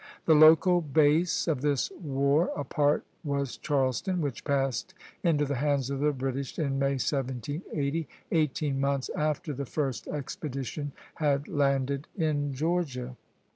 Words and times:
The 0.25 0.33
local 0.33 0.81
base 0.81 1.47
of 1.47 1.61
this 1.61 1.91
war 1.91 2.49
apart 2.57 3.03
was 3.23 3.55
Charleston, 3.55 4.19
which 4.19 4.43
passed 4.43 4.95
into 5.21 5.45
the 5.45 5.57
hands 5.57 5.91
of 5.91 5.99
the 5.99 6.11
British 6.11 6.57
in 6.57 6.79
May, 6.79 6.93
1780, 6.97 8.07
eighteen 8.31 8.79
months 8.79 9.11
after 9.15 9.53
the 9.53 9.67
first 9.67 10.07
expedition 10.07 10.91
had 11.17 11.47
landed 11.47 12.07
in 12.17 12.51
Georgia. 12.51 13.15